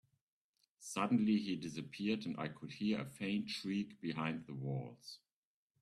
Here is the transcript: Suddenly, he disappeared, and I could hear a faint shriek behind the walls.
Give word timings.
Suddenly, 0.79 1.37
he 1.37 1.55
disappeared, 1.55 2.25
and 2.25 2.35
I 2.39 2.47
could 2.47 2.71
hear 2.71 2.99
a 3.01 3.05
faint 3.05 3.51
shriek 3.51 4.01
behind 4.01 4.47
the 4.47 4.55
walls. 4.55 5.19